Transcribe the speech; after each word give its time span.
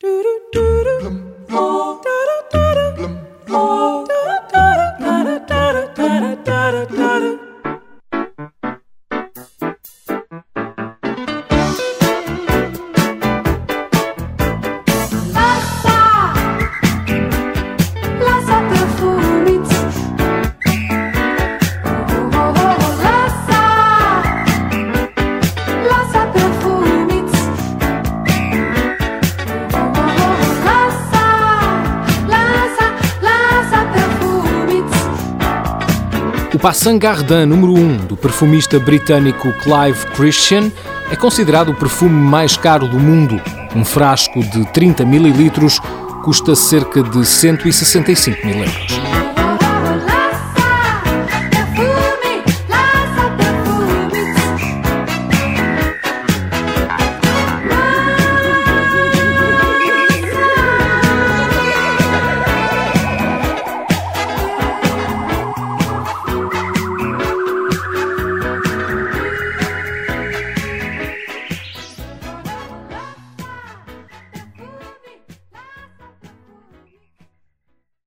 Do 0.00 0.22
do 0.22 0.40
do 0.52 0.84
do. 0.84 1.37
O 36.54 36.58
Passant 36.58 36.98
Gardin 36.98 37.44
número 37.44 37.74
1 37.74 38.06
do 38.06 38.16
perfumista 38.16 38.80
britânico 38.80 39.52
Clive 39.52 40.06
Christian 40.16 40.72
é 41.10 41.14
considerado 41.14 41.72
o 41.72 41.74
perfume 41.74 42.14
mais 42.14 42.56
caro 42.56 42.88
do 42.88 42.98
mundo. 42.98 43.38
Um 43.76 43.84
frasco 43.84 44.40
de 44.42 44.64
30 44.72 45.02
ml 45.02 45.52
custa 46.24 46.54
cerca 46.54 47.02
de 47.02 47.24
165 47.26 48.46
mil 48.46 48.60
euros. 48.60 49.27